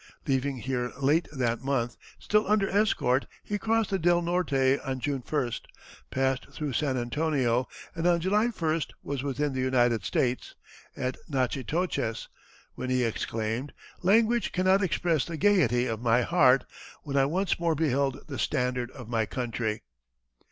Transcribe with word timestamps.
Leaving 0.25 0.57
here 0.57 0.91
late 0.99 1.27
that 1.31 1.61
month, 1.63 1.95
still 2.17 2.47
under 2.47 2.67
escort, 2.71 3.27
he 3.43 3.59
crossed 3.59 3.91
the 3.91 3.99
Del 3.99 4.19
Norte 4.23 4.79
on 4.83 4.99
June 4.99 5.21
1st, 5.21 5.61
passed 6.09 6.47
through 6.49 6.73
San 6.73 6.97
Antonio, 6.97 7.67
and 7.93 8.07
on 8.07 8.19
July 8.19 8.47
1st 8.47 8.93
was 9.03 9.21
within 9.21 9.53
the 9.53 9.59
United 9.61 10.03
States, 10.03 10.55
at 10.97 11.17
Natchitoches, 11.29 12.29
when 12.73 12.89
he 12.89 13.03
exclaimed 13.03 13.73
"Language 14.01 14.51
cannot 14.51 14.81
express 14.83 15.23
the 15.23 15.37
gayety 15.37 15.85
of 15.85 16.01
my 16.01 16.23
heart, 16.23 16.65
when 17.03 17.15
I 17.15 17.25
once 17.25 17.59
more 17.59 17.75
beheld 17.75 18.25
the 18.27 18.39
standard 18.39 18.89
of 18.89 19.07
my 19.07 19.27
country!" 19.27 19.83